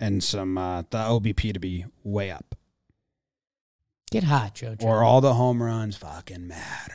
and 0.00 0.22
some 0.22 0.56
uh, 0.58 0.82
the 0.90 0.98
OBP 0.98 1.52
to 1.54 1.58
be 1.60 1.86
way 2.04 2.30
up, 2.30 2.54
Get 4.10 4.24
hot, 4.24 4.54
Jojo. 4.54 4.82
or 4.82 5.02
all 5.02 5.20
the 5.20 5.34
home 5.34 5.62
runs 5.62 5.96
fucking 5.96 6.46
matter. 6.46 6.94